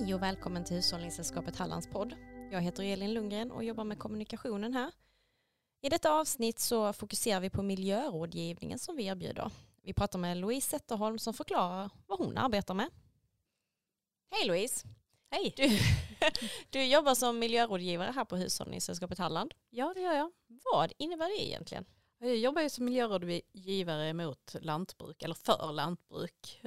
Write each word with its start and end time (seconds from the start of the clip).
Hej 0.00 0.14
och 0.14 0.22
välkommen 0.22 0.64
till 0.64 0.76
Hushållningssällskapet 0.76 1.56
Hallands 1.56 1.86
podd. 1.86 2.14
Jag 2.50 2.60
heter 2.60 2.82
Elin 2.82 3.14
Lundgren 3.14 3.50
och 3.50 3.64
jobbar 3.64 3.84
med 3.84 3.98
kommunikationen 3.98 4.74
här. 4.74 4.92
I 5.80 5.88
detta 5.88 6.12
avsnitt 6.12 6.58
så 6.58 6.92
fokuserar 6.92 7.40
vi 7.40 7.50
på 7.50 7.62
miljörådgivningen 7.62 8.78
som 8.78 8.96
vi 8.96 9.06
erbjuder. 9.06 9.50
Vi 9.82 9.92
pratar 9.92 10.18
med 10.18 10.36
Louise 10.36 10.70
Zetterholm 10.70 11.18
som 11.18 11.34
förklarar 11.34 11.90
vad 12.06 12.18
hon 12.18 12.38
arbetar 12.38 12.74
med. 12.74 12.90
Hej 14.30 14.46
Louise! 14.46 14.88
Hej! 15.30 15.54
Du, 15.56 15.78
du 16.70 16.84
jobbar 16.84 17.14
som 17.14 17.38
miljörådgivare 17.38 18.10
här 18.10 18.24
på 18.24 18.36
Hushållningssällskapet 18.36 19.18
Halland. 19.18 19.54
Ja, 19.70 19.92
det 19.94 20.00
gör 20.00 20.14
jag. 20.14 20.32
Vad 20.72 20.92
innebär 20.98 21.28
det 21.28 21.46
egentligen? 21.46 21.84
Jag 22.18 22.36
jobbar 22.36 22.62
ju 22.62 22.70
som 22.70 22.84
miljörådgivare 22.84 24.12
mot 24.12 24.56
lantbruk, 24.60 25.22
eller 25.22 25.34
för 25.34 25.72
lantbruk. 25.72 26.60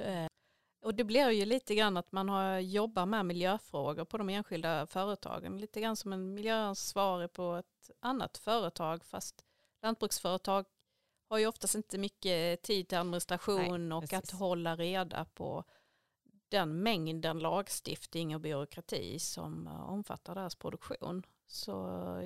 Eh, 0.92 0.94
och 0.94 0.96
det 0.96 1.04
blir 1.04 1.30
ju 1.30 1.44
lite 1.44 1.74
grann 1.74 1.96
att 1.96 2.12
man 2.12 2.28
har 2.28 2.58
jobbar 2.58 3.06
med 3.06 3.26
miljöfrågor 3.26 4.04
på 4.04 4.18
de 4.18 4.28
enskilda 4.28 4.86
företagen. 4.86 5.58
Lite 5.58 5.80
grann 5.80 5.96
som 5.96 6.12
en 6.12 6.34
miljöansvarig 6.34 7.32
på 7.32 7.54
ett 7.54 7.90
annat 8.00 8.38
företag. 8.38 9.04
Fast 9.04 9.44
lantbruksföretag 9.82 10.66
har 11.28 11.38
ju 11.38 11.46
oftast 11.46 11.74
inte 11.74 11.98
mycket 11.98 12.62
tid 12.62 12.88
till 12.88 12.98
administration 12.98 13.88
Nej, 13.88 13.96
och 13.96 14.02
precis. 14.02 14.18
att 14.18 14.38
hålla 14.38 14.76
reda 14.76 15.24
på 15.24 15.64
den 16.48 16.82
mängden 16.82 17.38
lagstiftning 17.38 18.34
och 18.34 18.40
byråkrati 18.40 19.18
som 19.18 19.66
eh, 19.66 19.90
omfattar 19.90 20.34
deras 20.34 20.54
produktion. 20.54 21.22
Så 21.46 21.72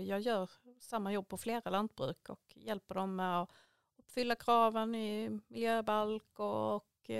jag 0.06 0.20
gör 0.20 0.51
samma 0.80 1.12
jobb 1.12 1.28
på 1.28 1.39
flera 1.39 1.70
lantbruk 1.70 2.28
och 2.28 2.42
hjälper 2.55 2.95
dem 2.95 3.17
med 3.17 3.42
att 3.42 3.51
uppfylla 3.98 4.34
kraven 4.34 4.95
i 4.95 5.41
miljöbalk 5.48 6.39
och 6.39 7.11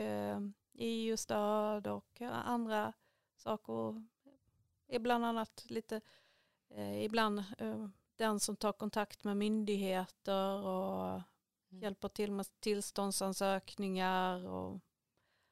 eh, 0.79 0.85
EU-stöd 0.87 1.87
och 1.87 2.21
andra 2.45 2.93
saker. 3.37 4.05
Är 4.89 4.99
bland 4.99 5.25
annat 5.25 5.65
lite, 5.69 6.01
eh, 6.71 7.05
ibland 7.05 7.39
eh, 7.59 7.89
den 8.17 8.41
som 8.41 8.57
tar 8.57 8.73
kontakt 8.73 9.25
med 9.25 9.37
myndigheter 9.37 10.65
och 10.67 11.21
Mm. 11.71 11.83
hjälper 11.83 12.09
till 12.09 12.33
med 12.33 12.47
tillståndsansökningar 12.61 14.47
och 14.47 14.81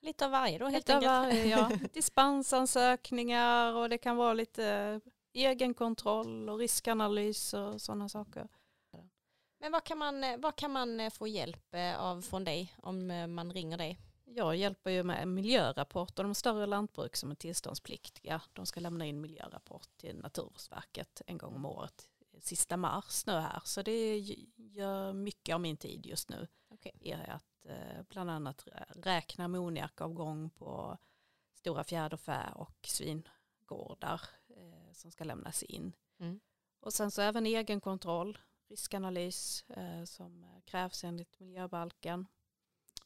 Lite 0.01 0.25
av 0.25 0.31
varje 0.31 0.59
då 0.59 0.67
helt 0.67 0.91
enkelt. 0.91 1.07
varje, 1.07 1.45
ja. 1.47 1.71
dispensansökningar 1.93 3.73
och 3.73 3.89
det 3.89 3.99
kan 3.99 4.17
vara 4.17 4.35
lite 4.35 5.01
egenkontroll 5.33 6.49
och 6.49 6.59
riskanalys 6.59 7.55
och 7.55 7.81
sådana 7.81 8.09
saker. 8.09 8.49
Men 9.59 9.73
vad 9.73 9.85
kan, 9.85 9.99
man, 9.99 10.41
vad 10.41 10.57
kan 10.57 10.71
man 10.71 11.11
få 11.11 11.27
hjälp 11.27 11.75
eh, 11.75 12.01
av 12.01 12.23
från 12.23 12.45
dig 12.45 12.75
om 12.83 13.11
eh, 13.11 13.27
man 13.27 13.53
ringer 13.53 13.79
dig? 13.79 13.99
Jag 14.37 14.57
hjälper 14.57 14.91
ju 14.91 15.03
med 15.03 15.29
miljörapporter. 15.29 16.23
De 16.23 16.35
större 16.35 16.67
lantbruk 16.67 17.17
som 17.17 17.31
är 17.31 17.35
tillståndspliktiga, 17.35 18.43
de 18.53 18.67
ska 18.67 18.81
lämna 18.81 19.07
in 19.07 19.21
miljörapport 19.21 19.89
till 19.97 20.19
Naturvårdsverket 20.19 21.23
en 21.27 21.39
gång 21.39 21.55
om 21.55 21.67
året, 21.67 22.09
sista 22.39 22.77
mars 22.77 23.27
nu 23.27 23.33
här. 23.33 23.63
Så 23.65 23.83
det 23.83 24.19
gör 24.57 25.13
mycket 25.13 25.55
av 25.55 25.61
min 25.61 25.77
tid 25.77 26.07
just 26.07 26.29
nu. 26.29 26.49
Okej. 26.69 26.93
är 27.01 27.31
att 27.31 27.67
eh, 27.67 28.03
bland 28.09 28.31
annat 28.31 28.69
räkna 28.89 29.45
ammoniakavgång 29.45 30.51
på 30.51 30.99
stora 31.55 31.85
fjäderfä 31.85 32.53
och 32.55 32.79
svingårdar 32.83 34.21
eh, 34.49 34.93
som 34.93 35.11
ska 35.11 35.25
lämnas 35.25 35.63
in. 35.63 35.93
Mm. 36.21 36.41
Och 36.81 36.93
sen 36.93 37.11
så 37.11 37.23
även 37.23 37.47
egenkontroll, 37.47 38.39
riskanalys 38.69 39.65
eh, 39.71 40.05
som 40.05 40.61
krävs 40.65 41.05
enligt 41.05 41.41
miljöbalken. 41.41 42.27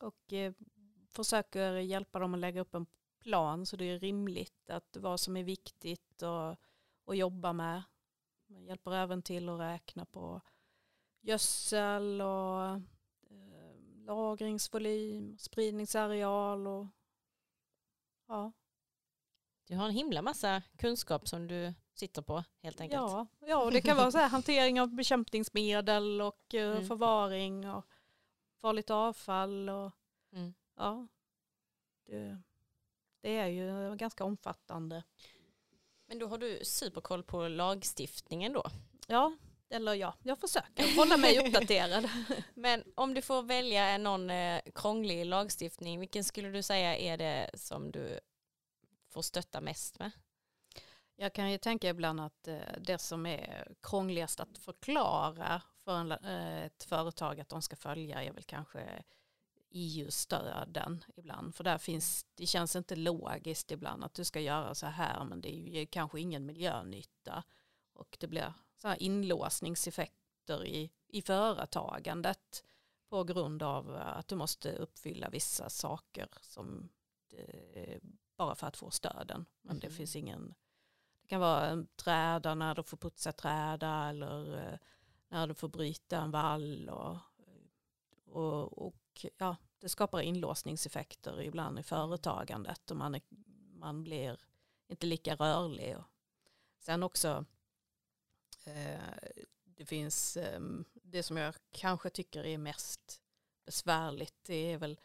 Och 0.00 0.32
eh, 0.32 0.52
försöker 1.24 1.72
hjälpa 1.72 2.18
dem 2.18 2.34
att 2.34 2.40
lägga 2.40 2.60
upp 2.60 2.74
en 2.74 2.86
plan 3.20 3.66
så 3.66 3.76
det 3.76 3.84
är 3.84 3.98
rimligt 3.98 4.70
att 4.70 4.96
vad 4.96 5.20
som 5.20 5.36
är 5.36 5.42
viktigt 5.44 6.22
och, 6.22 6.56
och 7.04 7.16
jobba 7.16 7.52
med. 7.52 7.82
Man 8.46 8.64
hjälper 8.64 8.92
även 8.94 9.22
till 9.22 9.48
att 9.48 9.60
räkna 9.60 10.04
på 10.04 10.40
gödsel 11.20 12.20
och 12.20 12.64
eh, 13.30 13.74
lagringsvolym, 14.06 15.38
spridningsareal 15.38 16.66
och 16.66 16.86
ja, 18.28 18.52
Du 19.66 19.76
har 19.76 19.84
en 19.86 19.94
himla 19.94 20.22
massa 20.22 20.62
kunskap 20.76 21.28
som 21.28 21.46
du 21.46 21.74
sitter 21.94 22.22
på 22.22 22.44
helt 22.62 22.80
enkelt. 22.80 23.00
ja, 23.02 23.26
ja 23.40 23.64
och 23.64 23.72
det 23.72 23.80
kan 23.80 23.96
vara 23.96 24.10
så 24.12 24.18
här 24.18 24.28
hantering 24.28 24.80
av 24.80 24.94
bekämpningsmedel 24.94 26.20
och 26.20 26.54
eh, 26.54 26.70
Mm. 26.76 26.86
förvaring 26.86 27.70
och 27.70 27.84
farligt 28.60 28.90
avfall 28.90 29.68
och 29.68 29.92
Mm. 30.32 30.54
Ja, 30.78 31.06
det, 32.06 32.38
det 33.20 33.36
är 33.36 33.46
ju 33.46 33.96
ganska 33.96 34.24
omfattande. 34.24 35.02
Men 36.06 36.18
då 36.18 36.26
har 36.26 36.38
du 36.38 36.60
superkoll 36.64 37.22
på 37.22 37.48
lagstiftningen 37.48 38.52
då. 38.52 38.64
Ja, 39.06 39.36
eller 39.70 39.94
ja, 39.94 40.14
jag 40.22 40.38
försöker 40.38 40.96
hålla 40.96 41.16
mig 41.16 41.38
uppdaterad. 41.46 42.08
Men 42.54 42.84
om 42.94 43.14
du 43.14 43.22
får 43.22 43.42
välja 43.42 43.98
någon 43.98 44.30
eh, 44.30 44.60
krånglig 44.74 45.26
lagstiftning, 45.26 46.00
vilken 46.00 46.24
skulle 46.24 46.48
du 46.48 46.62
säga 46.62 46.96
är 46.96 47.16
det 47.16 47.50
som 47.54 47.90
du 47.90 48.20
får 49.08 49.22
stötta 49.22 49.60
mest 49.60 49.98
med? 49.98 50.10
Jag 51.16 51.32
kan 51.32 51.50
ju 51.50 51.58
tänka 51.58 51.88
ibland 51.88 52.20
att 52.20 52.48
eh, 52.48 52.58
det 52.80 52.98
som 52.98 53.26
är 53.26 53.68
krångligast 53.82 54.40
att 54.40 54.58
förklara 54.58 55.62
för 55.84 56.26
eh, 56.26 56.62
ett 56.64 56.84
företag 56.84 57.40
att 57.40 57.48
de 57.48 57.62
ska 57.62 57.76
följa 57.76 58.22
är 58.22 58.32
väl 58.32 58.44
kanske 58.44 59.02
EU-stöden 59.70 61.04
ibland. 61.16 61.54
För 61.54 61.64
där 61.64 61.78
finns, 61.78 62.26
det 62.34 62.46
känns 62.46 62.76
inte 62.76 62.96
logiskt 62.96 63.70
ibland 63.70 64.04
att 64.04 64.14
du 64.14 64.24
ska 64.24 64.40
göra 64.40 64.74
så 64.74 64.86
här 64.86 65.24
men 65.24 65.40
det 65.40 65.54
är 65.54 65.80
ju 65.80 65.86
kanske 65.86 66.20
ingen 66.20 66.46
miljönytta. 66.46 67.42
Och 67.92 68.16
det 68.20 68.26
blir 68.26 68.52
så 68.76 68.88
här 68.88 69.02
inlåsningseffekter 69.02 70.64
i, 70.66 70.90
i 71.08 71.22
företagandet 71.22 72.64
på 73.08 73.24
grund 73.24 73.62
av 73.62 73.96
att 73.96 74.28
du 74.28 74.36
måste 74.36 74.72
uppfylla 74.72 75.28
vissa 75.28 75.70
saker 75.70 76.28
som 76.40 76.88
det, 77.30 78.00
bara 78.36 78.54
för 78.54 78.66
att 78.66 78.76
få 78.76 78.90
stöden. 78.90 79.46
Men 79.62 79.78
det 79.78 79.86
Mhm. 79.88 79.96
finns 79.96 80.16
ingen, 80.16 80.54
det 81.22 81.28
kan 81.28 81.40
vara 81.40 81.84
träda 81.96 82.54
när 82.54 82.74
du 82.74 82.82
får 82.82 82.96
putsa 82.96 83.32
träda 83.32 84.08
eller 84.08 84.56
eh, 84.72 84.78
när 85.28 85.46
du 85.46 85.54
får 85.54 85.68
bryta 85.68 86.18
en 86.20 86.30
vall 86.30 86.88
och, 86.88 87.16
och, 88.26 88.86
och 88.86 88.94
ja, 89.38 89.56
det 89.78 89.88
skapar 89.88 90.20
inlåsningseffekter 90.20 91.42
ibland 91.42 91.78
i 91.78 91.82
företagandet 91.82 92.90
och 92.90 92.96
man, 92.96 93.14
är, 93.14 93.22
man 93.72 94.02
blir 94.04 94.40
inte 94.88 95.06
lika 95.06 95.34
rörlig. 95.34 95.96
Och 95.98 96.04
sen 96.78 97.02
också 97.02 97.44
eh, 98.64 99.00
det 99.64 99.84
finns 99.84 100.36
eh, 100.36 100.60
det 100.94 101.22
som 101.22 101.36
jag 101.36 101.54
kanske 101.72 102.10
tycker 102.10 102.46
är 102.46 102.58
mest 102.58 103.20
besvärligt 103.64 104.34
det 104.42 104.72
är 104.72 104.78
väl 104.78 105.00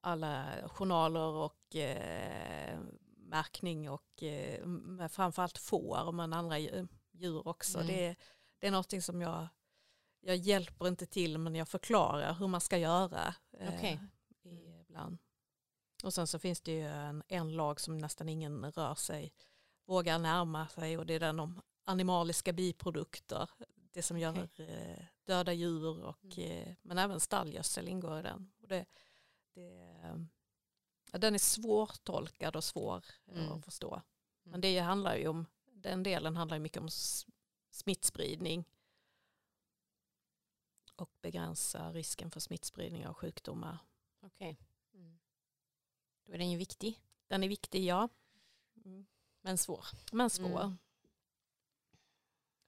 alla 0.00 0.46
journaler 0.68 1.32
och 1.32 1.76
eh, 1.76 2.78
märkning 3.16 3.90
och 3.90 4.22
eh, 4.22 5.08
framförallt 5.08 5.58
får 5.58 6.12
men 6.12 6.32
andra 6.32 6.58
djur- 6.58 6.88
djur 7.12 7.48
också. 7.48 7.78
Mm. 7.78 7.86
Det, 7.96 8.16
det 8.58 8.66
är 8.66 8.70
någonting 8.70 9.02
som 9.02 9.22
jag, 9.22 9.48
jag 10.20 10.36
hjälper 10.36 10.88
inte 10.88 11.06
till 11.06 11.38
men 11.38 11.54
jag 11.54 11.68
förklarar 11.68 12.34
hur 12.34 12.48
man 12.48 12.60
ska 12.60 12.78
göra. 12.78 13.34
Eh, 13.58 13.74
Okej. 13.74 14.00
Ibland. 14.88 15.18
Och 16.04 16.14
sen 16.14 16.26
så 16.26 16.38
finns 16.38 16.60
det 16.60 16.72
ju 16.72 16.86
en, 16.86 17.22
en 17.28 17.52
lag 17.56 17.80
som 17.80 17.98
nästan 17.98 18.28
ingen 18.28 18.72
rör 18.72 18.94
sig, 18.94 19.32
vågar 19.84 20.18
närma 20.18 20.68
sig 20.68 20.98
och 20.98 21.06
det 21.06 21.14
är 21.14 21.20
den 21.20 21.40
om 21.40 21.60
animaliska 21.84 22.52
biprodukter. 22.52 23.50
Det 23.92 24.02
som 24.02 24.18
gör 24.18 24.48
eh, 24.60 25.04
döda 25.24 25.52
djur 25.52 26.04
och, 26.04 26.38
eh, 26.38 26.74
men 26.82 26.98
även 26.98 27.20
stallgödsel 27.20 27.88
ingår 27.88 28.18
i 28.18 28.22
den. 28.22 28.50
Och 28.62 28.68
det, 28.68 28.86
det, 29.54 30.00
ja, 31.12 31.18
den 31.18 31.34
är 31.34 31.38
svårtolkad 31.38 32.56
och 32.56 32.64
svår 32.64 33.04
Mm. 33.32 33.52
att 33.52 33.64
förstå. 33.64 34.02
Men 34.42 34.60
det 34.60 34.78
handlar 34.78 35.16
ju 35.16 35.28
om, 35.28 35.46
den 35.72 36.02
delen 36.02 36.36
handlar 36.36 36.56
ju 36.56 36.62
mycket 36.62 36.82
om 36.82 36.88
smittspridning 37.70 38.64
och 41.00 41.10
begränsa 41.22 41.92
risken 41.92 42.30
för 42.30 42.40
smittspridning 42.40 43.06
av 43.06 43.14
sjukdomar. 43.14 43.78
Okej. 44.22 44.58
Då 46.24 46.32
är 46.32 46.38
den 46.38 46.50
ju 46.50 46.58
viktig, 46.58 47.00
Den 47.28 47.44
är 47.44 47.48
viktig, 47.48 47.84
ja. 47.84 48.08
men 49.40 49.58
svår. 49.58 49.84
Men 50.12 50.30
svår. 50.30 50.60
Mm. 50.60 50.78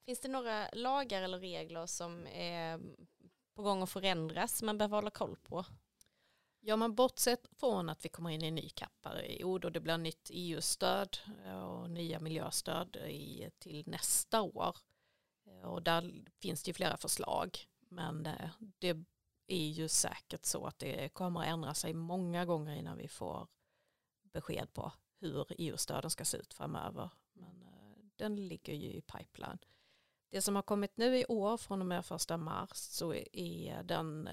Finns 0.04 0.20
det 0.20 0.28
några 0.28 0.68
lagar 0.72 1.22
eller 1.22 1.38
regler 1.38 1.86
som 1.86 2.26
är 2.26 2.80
på 3.54 3.62
gång 3.62 3.82
att 3.82 3.90
förändras 3.90 4.62
man 4.62 4.78
behöver 4.78 4.96
hålla 4.96 5.10
koll 5.10 5.36
på? 5.36 5.64
Ja, 6.60 6.76
men 6.76 6.94
bortsett 6.94 7.48
från 7.56 7.88
att 7.88 8.04
vi 8.04 8.08
kommer 8.08 8.30
in 8.30 8.44
i 8.44 8.48
en 8.48 8.54
ny 8.54 8.68
kapperiod 8.68 9.64
och 9.64 9.72
det 9.72 9.80
blir 9.80 9.98
nytt 9.98 10.30
EU-stöd 10.32 11.18
och 11.64 11.90
nya 11.90 12.20
miljöstöd 12.20 12.96
i, 12.96 13.50
till 13.58 13.84
nästa 13.86 14.42
år. 14.42 14.76
Och 15.62 15.82
där 15.82 16.24
finns 16.38 16.62
det 16.62 16.68
ju 16.68 16.74
flera 16.74 16.96
förslag. 16.96 17.58
Men 17.90 18.26
eh, 18.26 18.50
det 18.78 18.96
är 19.46 19.68
ju 19.68 19.88
säkert 19.88 20.44
så 20.44 20.66
att 20.66 20.78
det 20.78 21.08
kommer 21.08 21.40
att 21.40 21.46
ändra 21.46 21.74
sig 21.74 21.94
många 21.94 22.44
gånger 22.44 22.74
innan 22.74 22.96
vi 22.96 23.08
får 23.08 23.48
besked 24.22 24.72
på 24.72 24.92
hur 25.20 25.46
EU-stöden 25.58 26.10
ska 26.10 26.24
se 26.24 26.36
ut 26.36 26.54
framöver. 26.54 27.10
Men 27.32 27.62
eh, 27.62 28.04
den 28.16 28.48
ligger 28.48 28.74
ju 28.74 28.92
i 28.92 29.00
pipeline. 29.00 29.58
Det 30.28 30.42
som 30.42 30.56
har 30.56 30.62
kommit 30.62 30.96
nu 30.96 31.18
i 31.18 31.24
år 31.28 31.56
från 31.56 31.80
och 31.80 31.86
med 31.86 32.06
första 32.06 32.36
mars 32.36 32.76
så 32.76 33.14
är 33.32 33.82
den, 33.82 34.28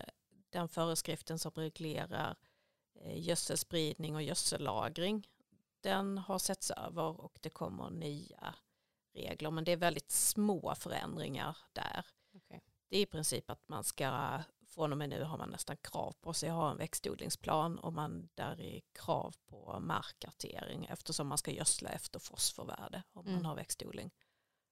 den 0.49 0.69
föreskriften 0.69 1.39
som 1.39 1.51
reglerar 1.51 2.35
eh, 2.95 3.19
gödselspridning 3.27 4.15
och 4.15 4.23
gödsellagring. 4.23 5.27
Den 5.81 6.17
har 6.17 6.39
setts 6.39 6.71
över 6.71 7.21
och 7.21 7.39
det 7.41 7.49
kommer 7.49 7.89
nya 7.89 8.55
regler 9.13 9.51
men 9.51 9.63
det 9.63 9.71
är 9.71 9.77
väldigt 9.77 10.11
små 10.11 10.75
förändringar 10.75 11.57
där. 11.73 12.05
Det 12.89 12.97
är 12.97 13.01
i 13.01 13.05
princip 13.05 13.49
att 13.49 13.69
man 13.69 13.83
ska, 13.83 14.39
från 14.65 14.91
och 14.91 14.97
med 14.97 15.09
nu 15.09 15.23
har 15.23 15.37
man 15.37 15.49
nästan 15.49 15.77
krav 15.77 16.15
på 16.21 16.33
sig 16.33 16.49
att 16.49 16.55
ha 16.55 16.71
en 16.71 16.77
växtodlingsplan 16.77 17.79
och 17.79 17.93
man 17.93 18.29
där 18.35 18.61
är 18.61 18.81
krav 18.91 19.35
på 19.45 19.79
markkartering 19.79 20.85
eftersom 20.85 21.27
man 21.27 21.37
ska 21.37 21.51
gödsla 21.51 21.89
efter 21.89 22.19
fosforvärde 22.19 23.03
om 23.13 23.25
mm. 23.25 23.35
man 23.35 23.45
har 23.45 23.55
växtodling. 23.55 24.11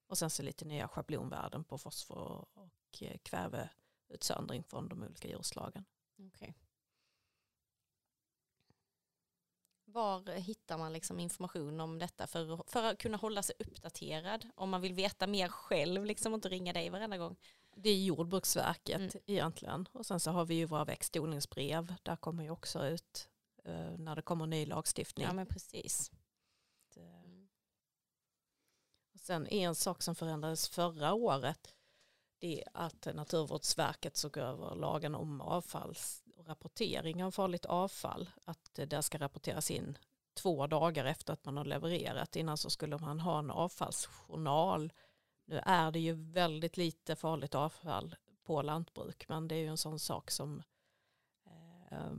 Och 0.06 0.18
sen 0.18 0.30
så 0.30 0.42
lite 0.42 0.64
nya 0.64 0.88
schablonvärden 0.88 1.64
på 1.64 1.78
fosfor 1.78 2.48
och 2.52 3.02
eh, 3.02 3.18
kväveutsöndring 3.18 4.62
från 4.64 4.88
de 4.88 5.02
olika 5.02 5.28
djurslagen. 5.28 5.84
Okay. 6.18 6.52
Var 9.84 10.32
hittar 10.32 10.78
man 10.78 10.92
liksom 10.92 11.20
information 11.20 11.80
om 11.80 11.98
detta 11.98 12.26
för, 12.26 12.70
för 12.70 12.84
att 12.84 12.98
kunna 12.98 13.16
hålla 13.16 13.42
sig 13.42 13.54
uppdaterad? 13.58 14.48
Om 14.54 14.70
man 14.70 14.80
vill 14.80 14.94
veta 14.94 15.26
mer 15.26 15.48
själv 15.48 16.04
liksom, 16.04 16.32
och 16.32 16.36
inte 16.36 16.48
ringa 16.48 16.72
dig 16.72 16.90
varenda 16.90 17.18
gång. 17.18 17.36
Det 17.78 17.90
är 17.90 18.04
Jordbruksverket 18.04 18.96
mm. 18.96 19.24
egentligen. 19.26 19.88
Och 19.92 20.06
sen 20.06 20.20
så 20.20 20.30
har 20.30 20.44
vi 20.44 20.54
ju 20.54 20.64
våra 20.64 20.84
växtodlingsbrev. 20.84 21.94
Där 22.02 22.16
kommer 22.16 22.44
ju 22.44 22.50
också 22.50 22.86
ut 22.86 23.28
uh, 23.68 23.98
när 23.98 24.16
det 24.16 24.22
kommer 24.22 24.46
ny 24.46 24.66
lagstiftning. 24.66 25.26
Ja 25.26 25.32
men 25.32 25.46
precis. 25.46 26.10
Och 29.14 29.20
sen 29.20 29.46
en 29.46 29.74
sak 29.74 30.02
som 30.02 30.14
förändrades 30.14 30.68
förra 30.68 31.14
året 31.14 31.74
det 32.38 32.60
är 32.60 32.68
att 32.72 33.08
Naturvårdsverket 33.14 34.16
såg 34.16 34.36
över 34.36 34.74
lagen 34.74 35.14
om 35.14 35.40
avfalls 35.40 36.22
och 36.36 36.46
rapportering 36.46 37.24
av 37.24 37.30
farligt 37.30 37.64
avfall. 37.64 38.30
Att 38.44 38.74
det 38.74 39.02
ska 39.02 39.18
rapporteras 39.18 39.70
in 39.70 39.98
två 40.34 40.66
dagar 40.66 41.04
efter 41.04 41.32
att 41.32 41.44
man 41.44 41.56
har 41.56 41.64
levererat. 41.64 42.36
Innan 42.36 42.56
så 42.56 42.70
skulle 42.70 42.98
man 42.98 43.20
ha 43.20 43.38
en 43.38 43.50
avfallsjournal. 43.50 44.92
Nu 45.46 45.60
är 45.64 45.90
det 45.90 46.00
ju 46.00 46.12
väldigt 46.12 46.76
lite 46.76 47.16
farligt 47.16 47.54
avfall 47.54 48.16
på 48.42 48.62
lantbruk 48.62 49.28
men 49.28 49.48
det 49.48 49.54
är 49.54 49.58
ju 49.58 49.68
en 49.68 49.76
sån 49.76 49.98
sak 49.98 50.30
som 50.30 50.62
eh, 51.90 52.12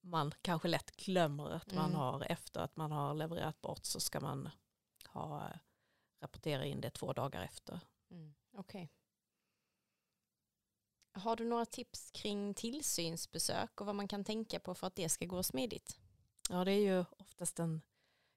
man 0.00 0.32
kanske 0.42 0.68
lätt 0.68 0.96
glömmer 0.96 1.50
att 1.50 1.74
man 1.74 1.86
mm. 1.90 1.96
har 1.96 2.26
efter 2.32 2.60
att 2.60 2.76
man 2.76 2.92
har 2.92 3.14
levererat 3.14 3.60
bort 3.60 3.84
så 3.84 4.00
ska 4.00 4.20
man 4.20 4.48
ha 5.08 5.50
rapportera 6.20 6.64
in 6.64 6.80
det 6.80 6.90
två 6.90 7.12
dagar 7.12 7.42
efter. 7.42 7.80
Mm. 8.10 8.34
Okej. 8.52 8.82
Okay. 8.82 8.88
Har 11.22 11.36
du 11.36 11.44
några 11.44 11.66
tips 11.66 12.10
kring 12.10 12.54
tillsynsbesök 12.54 13.80
och 13.80 13.86
vad 13.86 13.94
man 13.94 14.08
kan 14.08 14.24
tänka 14.24 14.60
på 14.60 14.74
för 14.74 14.86
att 14.86 14.96
det 14.96 15.08
ska 15.08 15.26
gå 15.26 15.42
smidigt? 15.42 15.98
Ja, 16.50 16.64
det 16.64 16.72
är 16.72 16.80
ju 16.80 17.04
oftast 17.18 17.58
en 17.58 17.82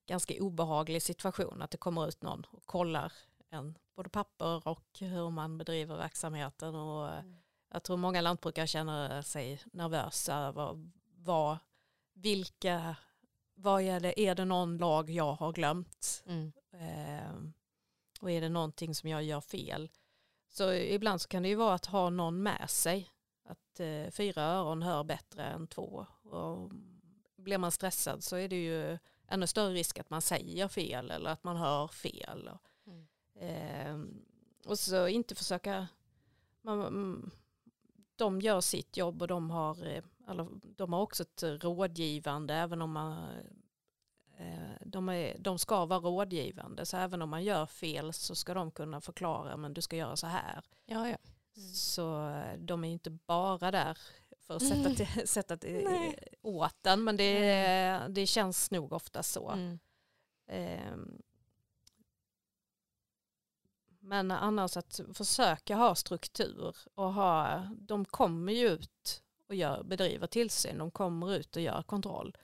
ganska 0.06 0.34
obehaglig 0.44 1.02
situation 1.02 1.62
att 1.62 1.72
det 1.72 1.78
kommer 1.78 2.08
ut 2.08 2.22
någon 2.22 2.46
och 2.52 2.66
kollar 2.66 3.14
en, 3.50 3.78
både 3.96 4.10
papper 4.10 4.68
och 4.68 5.00
hur 5.00 5.30
man 5.30 5.58
bedriver 5.58 5.98
verksamheten. 5.98 6.76
Och 6.76 7.14
mm. 7.14 7.38
Jag 7.72 7.84
tror 7.84 7.98
många 7.98 8.22
lantbrukare 8.22 8.68
känner 8.68 9.22
sig 9.22 9.62
nervösa 9.74 10.36
över 10.36 10.92
vad, 11.16 11.58
vilka, 12.14 12.96
vad 13.56 13.82
är 13.82 14.00
det, 14.00 14.20
är 14.20 14.36
det 14.36 14.46
någon 14.46 14.78
lag 14.78 15.10
jag 15.10 15.34
har 15.34 15.52
glömt? 15.52 16.24
Mm. 16.26 16.52
Eh, 16.72 17.52
och 18.22 18.32
är 18.32 18.42
det 18.42 18.50
någonting 18.50 18.96
som 18.96 19.10
jag 19.10 19.24
gör 19.24 19.42
fel? 19.42 19.90
Så 20.50 20.74
ibland 20.74 21.22
så 21.22 21.28
kan 21.28 21.44
det 21.44 21.50
ju 21.50 21.56
vara 21.56 21.74
att 21.74 21.86
ha 21.86 22.10
någon 22.10 22.44
med 22.44 22.70
sig. 22.70 23.10
Att 23.46 23.80
eh, 23.80 24.12
fyra 24.12 24.44
öron 24.44 24.82
hör 24.82 25.04
bättre 25.04 25.44
än 25.44 25.68
två. 25.68 26.06
Och 26.24 26.72
blir 27.38 27.58
man 27.58 27.72
stressad 27.72 28.24
så 28.24 28.36
är 28.36 28.48
det 28.48 28.64
ju 28.64 28.98
ännu 29.28 29.48
större 29.48 29.74
risk 29.74 30.00
att 30.00 30.10
man 30.10 30.22
säger 30.22 30.68
fel 30.68 31.12
eller 31.12 31.30
att 31.30 31.44
man 31.44 31.58
hör 31.58 31.88
fel. 31.88 32.48
Mm. 32.48 32.60
Eh, 33.40 34.00
och 34.66 34.80
så 34.80 35.08
inte 35.08 35.36
försöka, 35.36 35.88
man, 36.62 37.32
de 38.16 38.42
gör 38.42 38.62
sitt 38.62 38.98
jobb 38.98 39.22
och 39.22 39.28
de 39.28 39.50
har, 39.52 39.88
eh, 39.88 40.04
de 40.62 40.94
har 40.94 41.02
också 41.02 41.24
ett 41.24 41.44
rådgivande 41.44 42.54
även 42.54 42.82
om 42.82 42.92
man 42.92 43.28
Eh, 44.40 44.78
de, 44.82 45.10
är, 45.10 45.38
de 45.40 45.60
ska 45.60 45.86
vara 45.86 46.00
rådgivande 46.00 46.86
så 46.86 46.98
även 46.98 47.22
om 47.22 47.30
man 47.30 47.44
gör 47.44 47.66
fel 47.66 48.14
så 48.14 48.36
ska 48.36 48.54
de 48.54 48.72
kunna 48.72 49.02
förklara 49.02 49.58
men 49.58 49.74
du 49.74 49.82
ska 49.82 49.96
göra 49.96 50.16
så 50.16 50.28
här. 50.28 50.64
Ja, 50.86 51.10
ja. 51.10 51.18
Mm. 51.58 51.74
Så 51.74 52.30
eh, 52.30 52.58
de 52.58 52.84
är 52.84 52.90
inte 52.90 53.10
bara 53.10 53.72
där 53.72 53.98
för 54.40 54.56
att 54.56 54.68
sätta, 54.68 54.90
till, 54.96 55.28
sätta 55.28 55.58
till, 55.58 55.88
åt 56.42 56.76
den 56.82 57.04
men 57.04 57.18
det, 57.18 58.08
det 58.10 58.28
känns 58.28 58.72
nog 58.72 58.94
ofta 58.94 59.24
så. 59.24 59.50
Mm. 59.50 59.80
Um, 60.94 61.22
men 64.10 64.32
annars 64.32 64.78
att 64.78 65.00
försöka 65.14 65.76
ha 65.76 65.96
struktur 65.96 66.76
och 66.96 67.14
ha, 67.14 67.68
de 67.78 68.06
kommer 68.06 68.54
ju 68.54 68.70
ut 68.70 69.24
och 69.48 69.56
gör, 69.56 69.84
bedriver 69.84 70.28
tillsyn, 70.28 70.78
de 70.78 70.92
kommer 70.92 71.36
ut 71.36 71.56
och 71.56 71.62
gör 71.62 71.84
kontroll. 71.84 72.38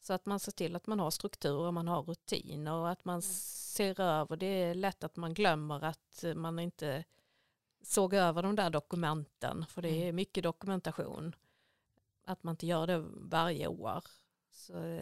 Så 0.00 0.12
att 0.12 0.26
man 0.26 0.40
ser 0.40 0.52
till 0.52 0.76
att 0.76 0.86
man 0.86 1.00
har 1.00 1.10
struktur 1.10 1.56
och 1.56 1.74
man 1.74 1.88
har 1.88 2.02
rutiner 2.02 2.72
och 2.72 2.90
att 2.90 3.04
man 3.04 3.14
mm. 3.14 3.22
ser 3.22 4.00
över. 4.00 4.36
Det 4.36 4.46
är 4.46 4.74
lätt 4.74 5.04
att 5.04 5.16
man 5.16 5.34
glömmer 5.34 5.84
att 5.84 6.24
man 6.36 6.58
inte 6.58 7.04
såg 7.82 8.14
över 8.14 8.42
de 8.42 8.56
där 8.56 8.70
dokumenten. 8.70 9.66
För 9.66 9.82
det 9.82 9.88
är 9.88 10.02
mm. 10.02 10.16
mycket 10.16 10.42
dokumentation. 10.42 11.36
Att 12.24 12.42
man 12.42 12.52
inte 12.52 12.66
gör 12.66 12.86
det 12.86 13.04
varje 13.14 13.66
år. 13.66 14.04
Så, 14.52 15.00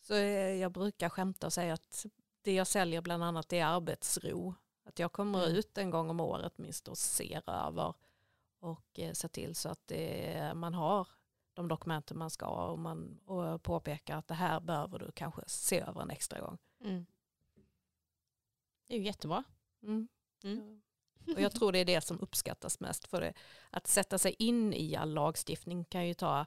så 0.00 0.14
jag 0.14 0.72
brukar 0.72 1.08
skämta 1.08 1.46
och 1.46 1.52
säga 1.52 1.74
att 1.74 2.06
det 2.42 2.54
jag 2.54 2.66
säljer 2.66 3.00
bland 3.00 3.24
annat 3.24 3.52
är 3.52 3.64
arbetsro. 3.64 4.54
Att 4.94 4.98
jag 4.98 5.12
kommer 5.12 5.44
mm. 5.44 5.56
ut 5.56 5.78
en 5.78 5.90
gång 5.90 6.10
om 6.10 6.20
året 6.20 6.58
minst 6.58 6.88
och 6.88 6.98
ser 6.98 7.50
över 7.50 7.94
och 8.60 8.98
eh, 8.98 9.12
ser 9.12 9.28
till 9.28 9.54
så 9.54 9.68
att 9.68 9.86
det, 9.86 10.52
man 10.54 10.74
har 10.74 11.08
de 11.54 11.68
dokumenten 11.68 12.18
man 12.18 12.30
ska 12.30 12.46
och, 12.46 12.78
man, 12.78 13.18
och 13.26 13.62
påpekar 13.62 14.16
att 14.16 14.28
det 14.28 14.34
här 14.34 14.60
behöver 14.60 14.98
du 14.98 15.12
kanske 15.12 15.42
se 15.46 15.80
över 15.80 16.02
en 16.02 16.10
extra 16.10 16.40
gång. 16.40 16.58
Mm. 16.80 17.06
Det 18.86 18.94
är 18.94 18.98
ju 18.98 19.04
jättebra. 19.04 19.44
Mm. 19.82 20.08
Mm. 20.44 20.82
Och 21.34 21.40
jag 21.40 21.52
tror 21.52 21.72
det 21.72 21.78
är 21.78 21.84
det 21.84 22.00
som 22.00 22.20
uppskattas 22.20 22.80
mest. 22.80 23.06
För 23.06 23.20
det. 23.20 23.32
Att 23.70 23.86
sätta 23.86 24.18
sig 24.18 24.34
in 24.38 24.74
i 24.74 24.96
all 24.96 25.14
lagstiftning 25.14 25.84
kan 25.84 26.08
ju 26.08 26.14
ta 26.14 26.46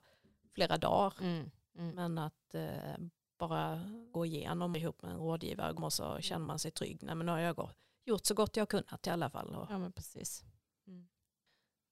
flera 0.54 0.78
dagar. 0.78 1.14
Mm. 1.22 1.52
Mm. 1.78 1.96
Men 1.96 2.18
att 2.18 2.56
eh, 2.56 2.98
bara 3.38 3.82
gå 4.12 4.26
igenom 4.26 4.76
ihop 4.76 5.02
med 5.02 5.12
en 5.12 5.18
rådgivare 5.18 5.74
och 5.74 5.94
så 5.94 6.20
känner 6.20 6.46
man 6.46 6.60
sig 6.60 6.72
trygg. 6.72 7.04
Nej, 7.04 7.16
men 7.16 7.26
nu 7.26 7.32
har 7.32 7.40
jag 7.40 7.70
gjort 8.08 8.26
så 8.26 8.34
gott 8.34 8.58
jag 8.58 8.70
kunnat 8.70 9.08
i 9.08 9.10
alla 9.10 9.30
fall. 9.30 9.68
Ja, 9.70 9.78
men 9.78 9.92
precis. 9.92 10.44
Mm. 10.88 11.08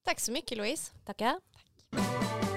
Tack 0.04 0.20
så 0.20 0.32
mycket 0.32 0.58
Louise. 0.58 0.92
Tackar. 1.04 1.40
Tack. 1.90 2.55